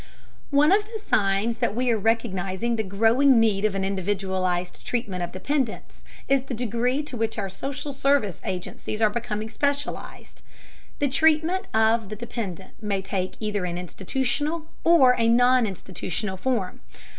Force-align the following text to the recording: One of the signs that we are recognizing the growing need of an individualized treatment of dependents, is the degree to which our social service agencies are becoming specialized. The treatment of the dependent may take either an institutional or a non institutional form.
One 0.49 0.71
of 0.71 0.81
the 0.85 0.99
signs 0.99 1.57
that 1.57 1.75
we 1.75 1.91
are 1.91 1.99
recognizing 1.99 2.75
the 2.75 2.81
growing 2.81 3.39
need 3.39 3.65
of 3.65 3.75
an 3.75 3.85
individualized 3.85 4.83
treatment 4.83 5.21
of 5.21 5.31
dependents, 5.31 6.03
is 6.27 6.41
the 6.41 6.55
degree 6.55 7.03
to 7.03 7.15
which 7.15 7.37
our 7.37 7.49
social 7.49 7.93
service 7.93 8.41
agencies 8.43 8.99
are 8.99 9.11
becoming 9.11 9.47
specialized. 9.47 10.41
The 10.97 11.07
treatment 11.07 11.67
of 11.71 12.09
the 12.09 12.15
dependent 12.15 12.81
may 12.81 13.03
take 13.03 13.35
either 13.39 13.63
an 13.63 13.77
institutional 13.77 14.65
or 14.83 15.13
a 15.19 15.27
non 15.27 15.67
institutional 15.67 16.35
form. 16.35 16.81